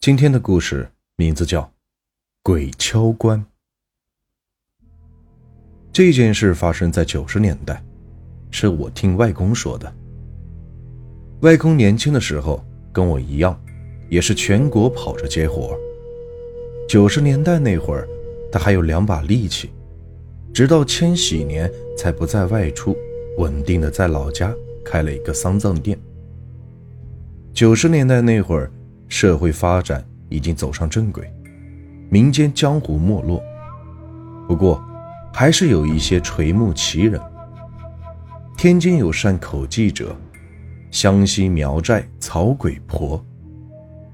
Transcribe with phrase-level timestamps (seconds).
[0.00, 1.60] 今天的故事名字叫
[2.42, 3.38] 《鬼敲棺》。
[5.92, 7.84] 这件事发生在九十年代，
[8.50, 9.94] 是我听外公说的。
[11.42, 13.62] 外公年轻的时候跟我一样，
[14.08, 15.78] 也是全国跑着接活。
[16.88, 18.08] 九十年代那会儿，
[18.50, 19.68] 他还有两把力气，
[20.54, 22.96] 直到千禧年才不再外出，
[23.36, 24.50] 稳定的在老家
[24.82, 25.98] 开了一个丧葬店。
[27.52, 28.72] 九十年代那会儿。
[29.10, 31.30] 社会发展已经走上正轨，
[32.08, 33.42] 民间江湖没落。
[34.48, 34.82] 不过，
[35.34, 37.20] 还是有一些垂暮奇人。
[38.56, 40.16] 天津有善口技者，
[40.92, 43.22] 湘西苗寨草鬼婆，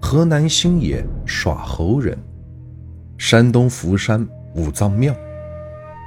[0.01, 2.19] 河南新野耍猴人，
[3.19, 5.15] 山东福山五脏庙，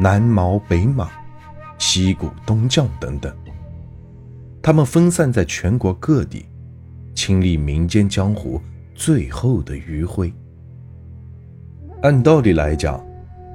[0.02, 1.10] 南毛北马，
[1.78, 3.32] 西谷东将等等。
[4.64, 6.46] 他们分散在全国各地，
[7.14, 8.60] 亲历民间江湖。
[9.00, 10.30] 最后的余晖。
[12.02, 13.02] 按道理来讲，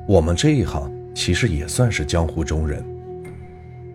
[0.08, 2.82] 我们这一行其实也算是江湖中人。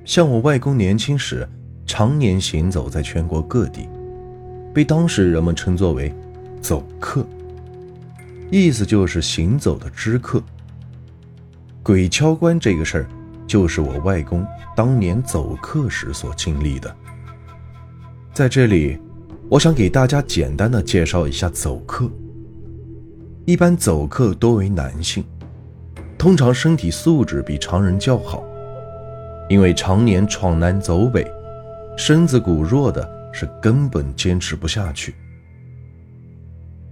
[0.05, 1.49] 像我外公年轻时，
[1.87, 3.89] 常年行走在全国各地，
[4.75, 6.13] 被当时人们称作为
[6.61, 7.25] “走客”，
[8.51, 10.43] 意思就是行走的知客。
[11.81, 13.07] 鬼敲棺这个事儿，
[13.47, 16.95] 就是我外公当年走客时所经历的。
[18.35, 18.99] 在这里。
[19.49, 22.07] 我想给大家简单的介绍一下走客。
[23.45, 25.23] 一般走客多为男性，
[26.19, 28.43] 通常身体素质比常人较好，
[29.49, 31.25] 因为常年闯南走北，
[31.97, 35.15] 身子骨弱的是根本坚持不下去。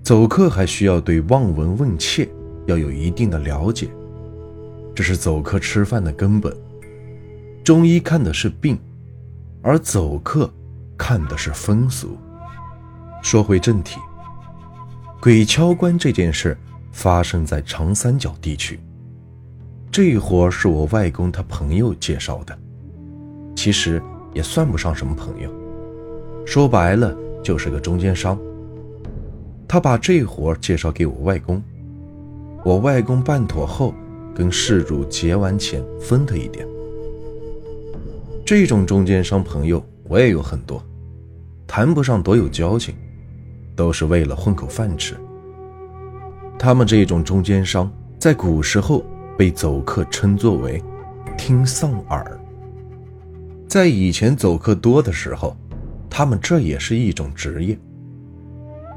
[0.01, 2.27] 走客还需要对望闻问切
[2.65, 3.87] 要有一定的了解，
[4.95, 6.51] 这是走客吃饭的根本。
[7.63, 8.79] 中医看的是病，
[9.61, 10.49] 而走客
[10.97, 12.17] 看的是风俗。
[13.21, 13.99] 说回正题，
[15.19, 16.57] 鬼敲棺这件事
[16.91, 18.79] 发生在长三角地区。
[19.91, 22.57] 这活是我外公他朋友介绍的，
[23.55, 24.01] 其实
[24.33, 25.51] 也算不上什么朋友，
[26.45, 28.39] 说白了就是个中间商。
[29.67, 31.61] 他把这活介绍给我外公，
[32.63, 33.93] 我外公办妥后，
[34.33, 36.65] 跟事主结完钱分他一点。
[38.45, 40.81] 这种中间商朋友我也有很多，
[41.65, 42.95] 谈不上多有交情。
[43.77, 45.15] 都是为了混口饭吃。
[46.57, 47.89] 他们这种中间商，
[48.19, 49.05] 在古时候
[49.37, 50.83] 被走客称作为
[51.37, 52.37] “听丧耳”。
[53.69, 55.55] 在以前走客多的时候，
[56.09, 57.77] 他们这也是一种职业。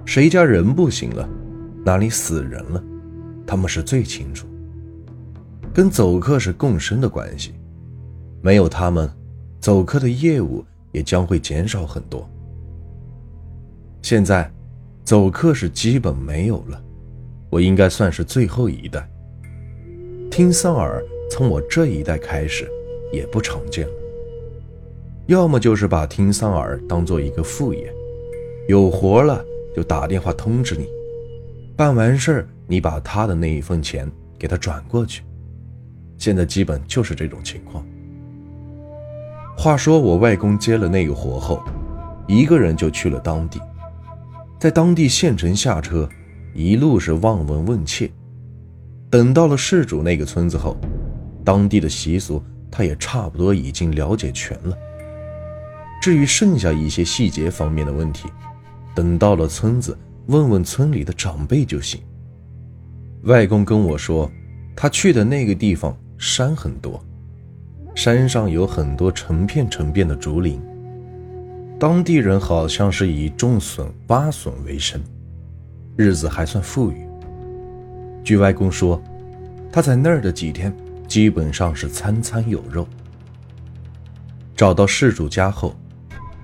[0.07, 1.29] 谁家人不行了，
[1.85, 2.83] 哪里死人了，
[3.47, 4.47] 他们是最清楚。
[5.75, 7.53] 跟走客是共生的关系，
[8.41, 9.09] 没有他们，
[9.61, 12.27] 走客的业务也将会减少很多。
[14.01, 14.51] 现在。
[15.05, 16.83] 走客是基本没有了，
[17.49, 19.09] 我应该算是最后一代。
[20.31, 22.71] 听丧耳从我这一代开始
[23.13, 23.95] 也不常见了，
[25.27, 27.93] 要么就是把听丧耳当做一个副业，
[28.69, 29.45] 有活了
[29.75, 30.87] 就打电话通知你，
[31.77, 35.23] 办完事儿你把他的那一份钱给他转过去。
[36.17, 37.85] 现在基本就是这种情况。
[39.57, 41.63] 话说我外公接了那个活后，
[42.29, 43.61] 一个人就去了当地。
[44.61, 46.07] 在当地县城下车，
[46.53, 48.11] 一路是望闻问切。
[49.09, 50.77] 等到了事主那个村子后，
[51.43, 54.77] 当地的习俗他也差不多已经了解全了。
[56.03, 58.29] 至于剩下一些细节方面的问题，
[58.95, 61.99] 等到了村子问问村里的长辈就行。
[63.23, 64.31] 外公跟我说，
[64.77, 67.03] 他去的那个地方山很多，
[67.95, 70.61] 山上有很多成片成片的竹林。
[71.81, 75.01] 当地人好像是以种笋、挖笋为生，
[75.97, 77.09] 日子还算富裕。
[78.23, 79.03] 据外公说，
[79.73, 80.77] 他在那儿的几天
[81.09, 82.87] 基本上是餐餐有肉。
[84.55, 85.75] 找到事主家后，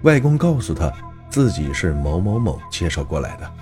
[0.05, 0.91] 外公告诉他
[1.29, 3.53] 自己是某某某介绍过来的。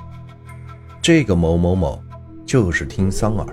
[1.03, 2.01] 这个某某某
[2.47, 3.49] 就是听桑儿，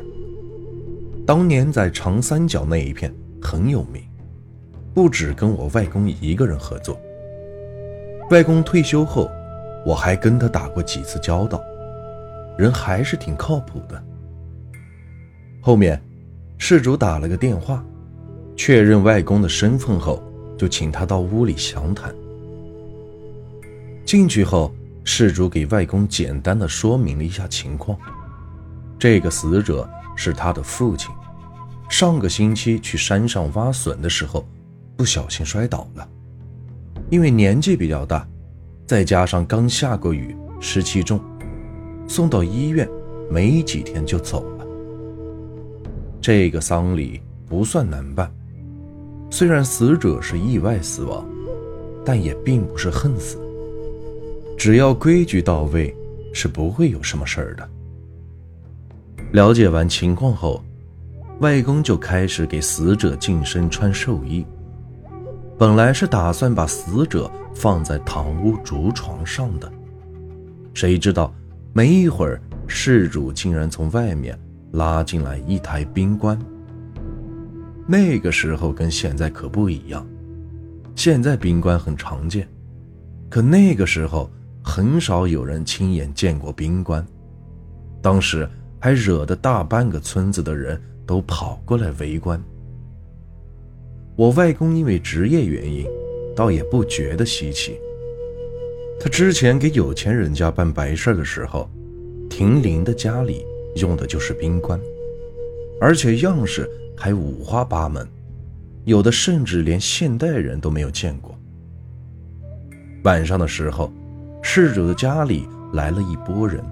[1.26, 4.04] 当年在长三角那一片很有名，
[4.94, 7.02] 不止跟我外公一个人合作。
[8.32, 9.30] 外公退休后，
[9.86, 11.62] 我还跟他打过几次交道，
[12.58, 14.02] 人还是挺靠谱的。
[15.60, 16.02] 后面，
[16.58, 17.84] 事主打了个电话，
[18.56, 20.24] 确认外公的身份后，
[20.58, 22.16] 就请他到屋里详谈。
[24.06, 24.74] 进去后，
[25.04, 28.00] 事主给外公简单的说明了一下情况：
[28.98, 31.12] 这个死者是他的父亲，
[31.90, 34.48] 上个星期去山上挖笋的时候，
[34.96, 36.08] 不小心摔倒了。
[37.12, 38.26] 因为年纪比较大，
[38.88, 41.20] 再加上刚下过雨，湿气重，
[42.08, 42.88] 送到医院，
[43.30, 44.66] 没几天就走了。
[46.22, 48.32] 这个丧礼不算难办，
[49.30, 51.28] 虽然死者是意外死亡，
[52.06, 53.38] 但也并不是恨死。
[54.58, 55.94] 只要规矩到位，
[56.34, 57.70] 是不会有什么事儿的。
[59.34, 60.64] 了解完情况后，
[61.42, 64.46] 外公就开始给死者净身穿寿衣。
[65.62, 69.72] 本来是打算把死者放在堂屋竹床上的，
[70.74, 71.32] 谁知道
[71.72, 74.36] 没一会儿，事主竟然从外面
[74.72, 76.36] 拉进来一台冰棺。
[77.86, 80.04] 那个时候跟现在可不一样，
[80.96, 82.48] 现在冰棺很常见，
[83.30, 84.32] 可那个时候
[84.64, 87.06] 很少有人亲眼见过冰棺，
[88.02, 88.50] 当时
[88.80, 92.42] 还惹得大半个村子的人都跑过来围观。
[94.16, 95.86] 我外公因为职业原因，
[96.36, 97.80] 倒也不觉得稀奇。
[99.00, 101.68] 他之前给有钱人家办白事的时候，
[102.30, 103.44] 停灵的家里
[103.78, 104.80] 用的就是冰棺，
[105.80, 108.08] 而且样式还五花八门，
[108.86, 111.36] 有的甚至连现代人都没有见过。
[113.04, 113.92] 晚上的时候，
[114.44, 116.64] 事主的家里来了一拨人，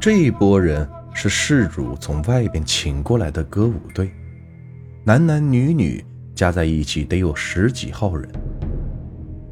[0.00, 4.10] 这一拨人是事主从外边请过来的歌舞队，
[5.04, 6.04] 男男女女。
[6.40, 8.26] 加在一起得有十几号人。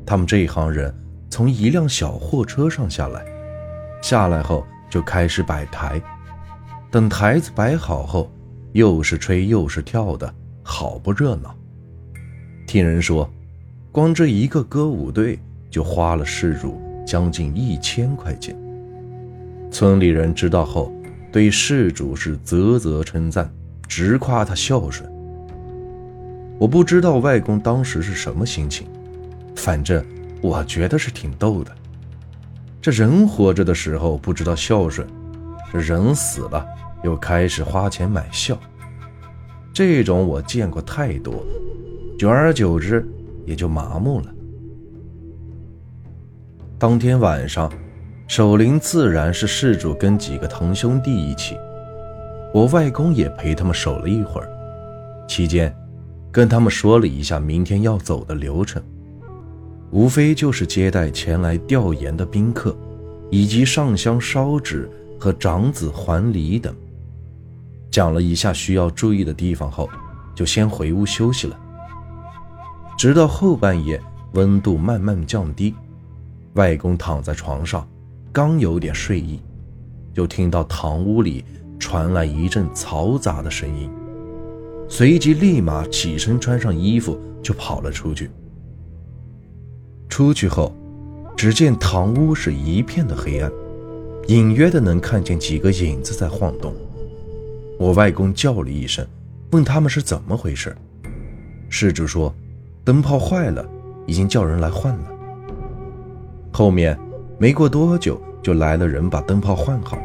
[0.07, 0.91] 他们这一行人
[1.29, 3.27] 从一辆小货车上下来，
[4.01, 6.01] 下来后就开始摆台。
[6.91, 8.33] 等台子摆好后，
[8.73, 11.55] 又是吹又是跳的，好不热闹。
[12.67, 13.31] 听人说，
[13.93, 15.39] 光这一个歌舞队
[15.69, 18.57] 就花了事主将近一千块钱。
[19.71, 20.91] 村里人知道后，
[21.31, 23.53] 对事主是啧啧称赞，
[23.87, 25.07] 直夸他孝顺。
[26.59, 28.87] 我不知道外公当时是什么心情，
[29.55, 30.05] 反正
[30.43, 31.73] 我觉得是挺逗的。
[32.83, 35.07] 这人活着的时候不知道孝顺，
[35.73, 36.67] 这人死了
[37.05, 38.59] 又开始花钱买孝，
[39.73, 41.45] 这种我见过太多，
[42.19, 43.07] 久而久之
[43.47, 44.27] 也就麻木了。
[46.79, 47.73] 当天晚上，
[48.27, 51.57] 守灵自然是事主跟几个堂兄弟一起，
[52.53, 54.49] 我外公也陪他们守了一会儿，
[55.29, 55.73] 期间。
[56.39, 58.81] 跟他们说了一下明天要走的流程，
[59.91, 62.79] 无非就是接待前来吊唁的宾客，
[63.29, 64.89] 以及上香烧纸
[65.19, 66.73] 和长子还礼等。
[67.91, 69.91] 讲了一下需要注意的地方后，
[70.33, 71.59] 就先回屋休息了。
[72.97, 74.01] 直到后半夜，
[74.35, 75.75] 温度慢慢降低，
[76.55, 77.85] 外公躺在床上，
[78.31, 79.43] 刚有点睡意，
[80.15, 81.45] 就听到堂屋里
[81.81, 83.91] 传来一阵嘈杂的声音。
[84.89, 88.31] 随即立马起身，穿上衣服就跑了出去。
[90.09, 90.75] 出去后，
[91.37, 93.53] 只见堂屋是一片的黑暗，
[94.27, 96.75] 隐约的能看见几个影子在晃动。
[97.79, 99.07] 我外公叫了一声，
[99.53, 100.75] 问他们是怎么回事。
[101.69, 102.35] 事主说，
[102.83, 103.65] 灯泡坏了，
[104.07, 105.05] 已经叫人来换了。
[106.51, 106.99] 后面
[107.39, 109.99] 没过多久，就来了人把灯泡换好。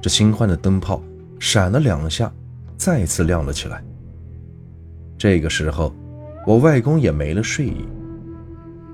[0.00, 1.02] 这新换的灯泡
[1.40, 2.32] 闪了两下。
[2.76, 3.82] 再次亮了起来。
[5.16, 5.94] 这个时候，
[6.46, 7.86] 我外公也没了睡意，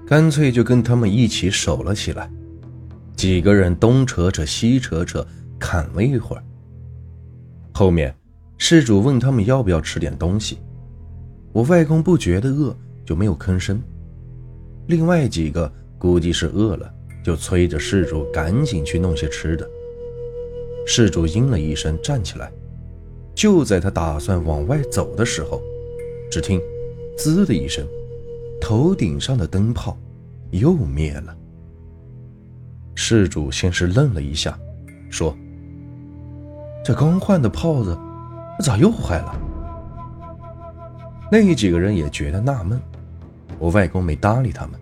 [0.06, 2.30] 干脆就跟他们一起守了起来。
[3.16, 5.26] 几个人东扯扯西扯扯，
[5.58, 6.42] 砍了一会儿。
[7.72, 8.14] 后面，
[8.56, 10.58] 事主问他们要不要吃点东西，
[11.52, 13.80] 我外公不觉得饿，就没有吭声。
[14.86, 16.92] 另外几个估计是饿了，
[17.24, 19.68] 就催着事主赶紧去弄些吃的。
[20.86, 22.50] 事主应了一声，站起来。
[23.40, 25.62] 就在他打算往外走的时候，
[26.30, 26.60] 只听
[27.16, 27.82] “滋”的一声，
[28.60, 29.96] 头顶上的灯泡
[30.50, 31.34] 又灭了。
[32.94, 34.58] 事主先是愣了一下，
[35.08, 35.34] 说
[36.84, 37.98] ：“这刚换的炮子，
[38.62, 39.34] 咋又坏了？”
[41.32, 42.78] 那几个人也觉得纳闷，
[43.58, 44.78] 我外公没搭理他们，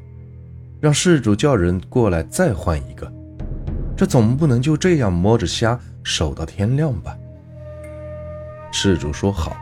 [0.81, 3.09] 让事主叫人过来再换一个。
[3.97, 7.17] 这总不能就这样摸着瞎守到天亮吧？
[8.71, 9.57] 事主说好，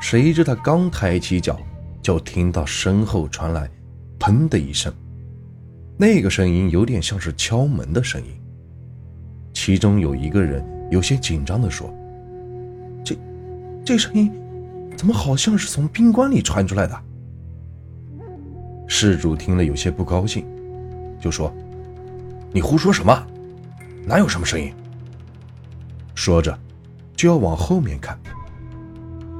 [0.00, 1.58] 谁知他刚抬起脚，
[2.00, 3.68] 就听到身后传来
[4.18, 4.92] “砰”的一声，
[5.96, 8.28] 那个声音有点像是敲门的声音。
[9.52, 11.92] 其中有一个人有些紧张地说
[13.04, 13.16] ：“这，
[13.84, 14.32] 这声音
[14.96, 16.98] 怎么好像是从宾馆里传出来的？”
[18.86, 20.46] 事主听了有些不高兴，
[21.20, 21.52] 就说
[22.52, 23.26] ：“你胡说什么？
[24.06, 24.72] 哪有什么声音？”
[26.14, 26.58] 说着。
[27.18, 28.16] 就要往后面看。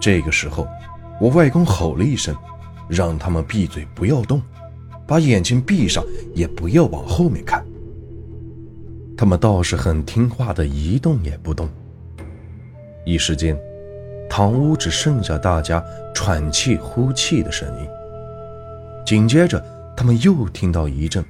[0.00, 0.66] 这个时候，
[1.20, 2.34] 我外公吼了一声，
[2.88, 4.42] 让他们闭嘴，不要动，
[5.06, 6.04] 把眼睛闭上，
[6.34, 7.64] 也不要往后面看。
[9.16, 11.68] 他们倒是很听话的，一动也不动。
[13.06, 13.56] 一时间，
[14.28, 15.82] 堂屋只剩下大家
[16.12, 17.88] 喘气呼气的声音。
[19.06, 19.64] 紧接着，
[19.96, 21.24] 他们又听到一阵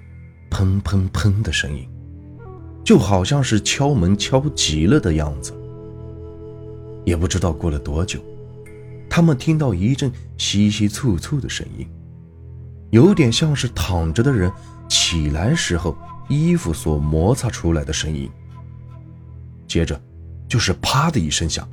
[0.50, 1.87] 砰砰砰的声音，
[2.83, 5.52] 就好像是敲门敲急了的样子。
[7.09, 8.21] 也不知道过了多久，
[9.09, 11.88] 他们听到一阵稀稀簇簇的声音，
[12.91, 14.53] 有点像是躺着的人
[14.88, 15.97] 起来时候。
[16.31, 18.29] 衣服所摩擦出来的声音，
[19.67, 19.99] 接着
[20.47, 21.67] 就是“啪”的一声响，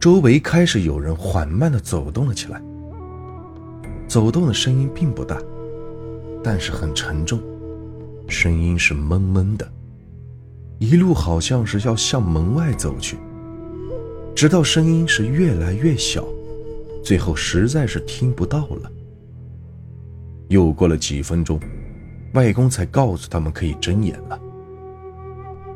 [0.00, 2.62] 周围开始有人缓慢地走动了起来。
[4.06, 5.36] 走动的声音并不大，
[6.42, 7.38] 但是很沉重，
[8.26, 9.70] 声音是闷闷的，
[10.78, 13.18] 一路好像是要向门外走去，
[14.38, 16.24] 直到声音是越来越小，
[17.02, 18.88] 最后实在是听不到了。
[20.46, 21.58] 又过了几分钟。
[22.34, 24.38] 外公才告诉他们可以睁眼了。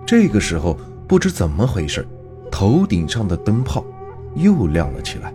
[0.07, 0.79] 这个时候，
[1.09, 2.07] 不知怎么回事，
[2.53, 3.85] 头顶上的灯泡
[4.37, 5.35] 又亮了起来。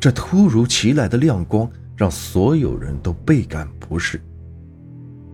[0.00, 4.18] 这突如其来的亮光让所有人都倍感不适，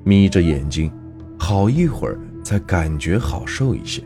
[0.03, 0.91] 眯着眼睛，
[1.39, 4.03] 好一会儿才感觉好受一些。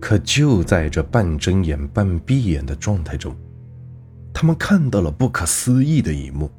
[0.00, 3.34] 可就在这半睁眼半闭眼的状态中，
[4.32, 6.50] 他们看到了不可思议的一幕。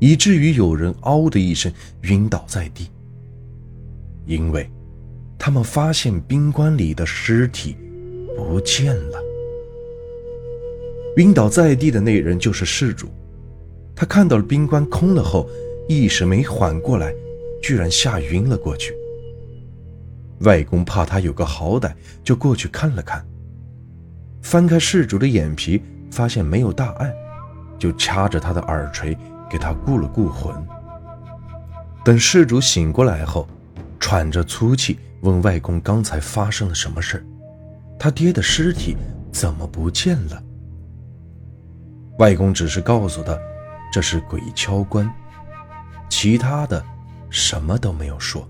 [0.00, 2.90] 以至于有人“嗷”的一声晕倒在地，
[4.26, 4.68] 因为
[5.38, 7.76] 他们发现冰棺里的尸体
[8.36, 9.18] 不见了。
[11.16, 13.06] 晕倒在地的那人就是事主，
[13.94, 15.48] 他看到了冰棺空了后，
[15.88, 17.14] 一时没缓过来，
[17.62, 18.94] 居然吓晕了过去。
[20.40, 23.24] 外公怕他有个好歹，就过去看了看，
[24.42, 27.14] 翻开事主的眼皮，发现没有大碍，
[27.78, 29.16] 就掐着他的耳垂。
[29.50, 30.52] 给他顾了顾魂。
[32.04, 33.46] 等事主醒过来后，
[34.00, 37.24] 喘着粗气问外公：“刚才发生了什么事？
[37.96, 38.96] 他爹的尸体
[39.30, 40.42] 怎么不见了？”
[42.18, 43.38] 外公只是告诉他
[43.92, 45.08] ：“这是鬼敲棺。”
[46.10, 46.84] 其他的
[47.30, 48.48] 什么都没有说。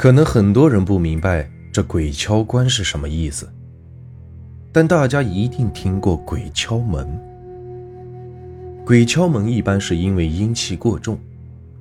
[0.00, 3.46] 可能很多人不明白这鬼敲棺是什么意思，
[4.72, 7.06] 但大家一定听过鬼敲门。
[8.86, 11.18] 鬼敲门一般是因为阴气过重，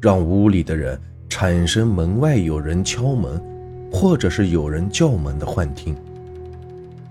[0.01, 0.99] 让屋里的人
[1.29, 3.41] 产生门外有人敲门，
[3.89, 5.95] 或者是有人叫门的幻听。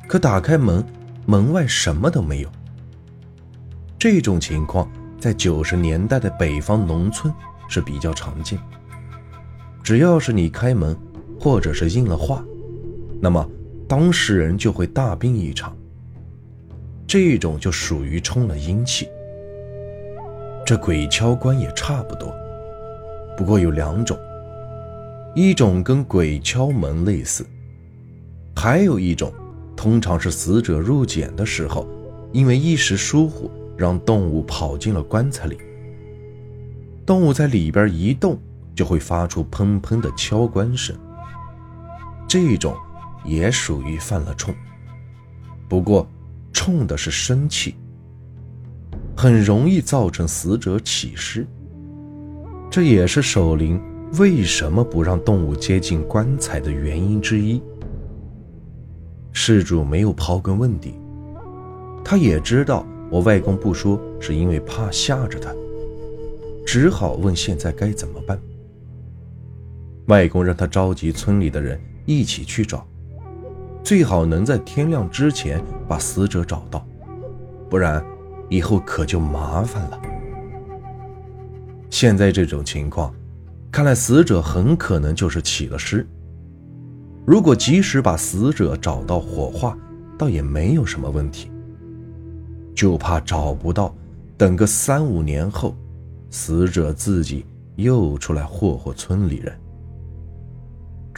[0.07, 0.85] 可打开门，
[1.25, 2.51] 门外什么都没有。
[3.99, 4.87] 这种情况
[5.19, 7.33] 在九十年代的北方农村
[7.67, 8.59] 是比较常见。
[9.83, 10.97] 只要是你开门，
[11.41, 12.45] 或者是应了话，
[13.21, 13.49] 那么
[13.89, 15.77] 当事人就会大病一场。
[17.07, 19.09] 这种就属于冲了阴气。
[20.67, 22.31] 这鬼敲棺也差不多，
[23.35, 24.15] 不过有两种，
[25.35, 27.47] 一种跟鬼敲门类似，
[28.55, 29.33] 还有一种，
[29.75, 31.89] 通常是死者入殓的时候，
[32.33, 35.57] 因为一时疏忽，让动物跑进了棺材里。
[37.07, 38.39] 动物在里边一动，
[38.79, 40.97] 就会发出砰砰的敲棺声。
[42.29, 42.77] 这种
[43.25, 44.55] 也属于犯了冲，
[45.69, 46.09] 不过
[46.53, 47.75] 冲的是生气。
[49.17, 51.45] 很容易造成死者起尸，
[52.71, 53.83] 这也是守灵
[54.17, 57.61] 为什么不让动物接近棺材的原因之一。
[59.33, 60.95] 事主没有刨根问底，
[62.05, 65.53] 他也知道我外公不说是因为怕吓着他，
[66.65, 68.41] 只好问现在该怎么办。
[70.09, 72.87] 外公让他召集村里的人一起去找，
[73.83, 76.87] 最好能在天亮之前把死者找到，
[77.71, 78.05] 不然。
[78.51, 80.01] 以后可就麻烦了。
[81.91, 83.15] 现在这种情况，
[83.71, 86.07] 看来死者很可能就是起了尸。
[87.27, 89.77] 如果及时把死者找到火化，
[90.17, 91.51] 倒也没有什么问题。
[92.75, 93.95] 就怕找不到，
[94.39, 95.77] 等个三五年后，
[96.31, 97.45] 死者自己
[97.77, 99.55] 又出来霍霍村里人。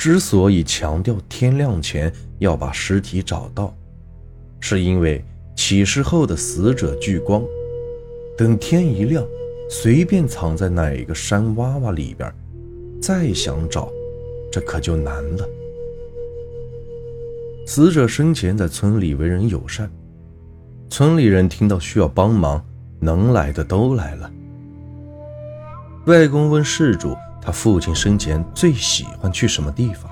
[0.00, 3.76] 之所以强调天亮前要把尸体找到，
[4.59, 5.23] 是因为。
[5.57, 7.45] 起尸后的死者聚光，
[8.38, 9.23] 等天一亮，
[9.69, 12.33] 随便藏在哪一个山洼洼里边，
[12.99, 13.92] 再想找，
[14.50, 15.47] 这可就难了。
[17.66, 19.90] 死者生前在村里为人友善，
[20.88, 22.64] 村里人听到需要帮忙，
[23.00, 24.33] 能来的都来了。
[26.07, 30.11] 外公问事主，他父亲生前最喜欢去什么地方？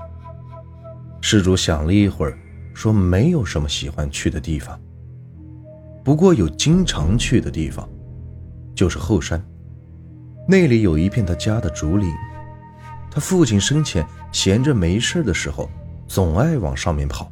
[1.21, 2.37] 施主想了一会儿，
[2.73, 4.79] 说没有什么喜欢去的地方。
[6.03, 7.87] 不过有经常去的地方，
[8.73, 9.39] 就是后山，
[10.47, 12.09] 那里有一片他家的竹林。
[13.11, 15.69] 他父亲生前闲着没事的时候，
[16.07, 17.31] 总爱往上面跑。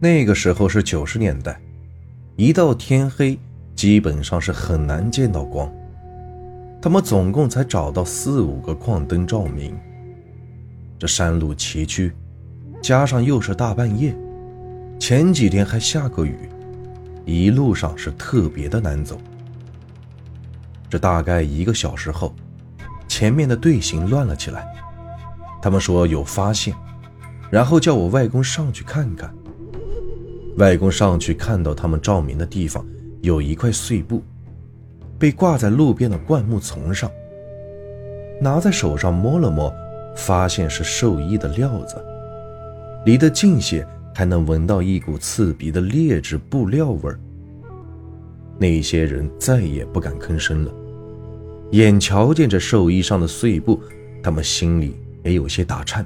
[0.00, 1.60] 那个时候是九十年代，
[2.36, 3.38] 一到天黑，
[3.74, 5.70] 基本上是很难见到光。
[6.82, 9.78] 他们总共才找到四五个矿灯照明。
[10.98, 12.10] 这山路崎岖，
[12.82, 14.16] 加上又是大半夜，
[14.98, 16.48] 前几天还下过雨，
[17.26, 19.20] 一路上是特别的难走。
[20.88, 22.34] 这大概一个小时后，
[23.06, 24.66] 前面的队形乱了起来。
[25.62, 26.74] 他们说有发现，
[27.50, 29.32] 然后叫我外公上去看看。
[30.56, 32.84] 外公上去看到他们照明的地方
[33.20, 34.22] 有一块碎布，
[35.20, 37.08] 被挂在路边的灌木丛上。
[38.40, 39.72] 拿在手上摸了摸，
[40.16, 42.02] 发现是寿衣的料子，
[43.04, 47.20] 离得近些还能闻到一股刺鼻的劣质布料味儿。
[48.58, 50.72] 那些人再也不敢吭声了，
[51.72, 53.80] 眼瞧见这寿衣上的碎布，
[54.22, 56.04] 他们心里也有些打颤。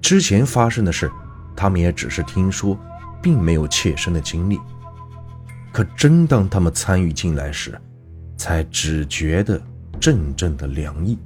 [0.00, 1.10] 之前发生的事，
[1.54, 2.78] 他们也只是听说。
[3.22, 4.58] 并没有切身的经历，
[5.72, 7.78] 可真当他们参与进来时，
[8.36, 9.60] 才只觉得
[10.00, 11.18] 阵阵的凉意。